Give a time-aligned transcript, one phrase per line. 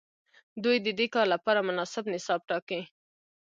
[0.63, 2.81] دوی ددې کار لپاره مناسب نصاب ټاکي.